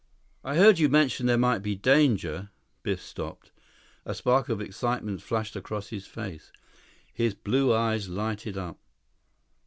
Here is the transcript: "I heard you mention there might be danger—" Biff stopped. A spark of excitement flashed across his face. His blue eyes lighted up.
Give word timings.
"I 0.43 0.55
heard 0.55 0.79
you 0.79 0.89
mention 0.89 1.27
there 1.27 1.37
might 1.37 1.59
be 1.61 1.75
danger—" 1.75 2.49
Biff 2.81 3.03
stopped. 3.03 3.51
A 4.03 4.15
spark 4.15 4.49
of 4.49 4.59
excitement 4.59 5.21
flashed 5.21 5.55
across 5.55 5.89
his 5.89 6.07
face. 6.07 6.51
His 7.13 7.35
blue 7.35 7.71
eyes 7.71 8.09
lighted 8.09 8.57
up. 8.57 8.79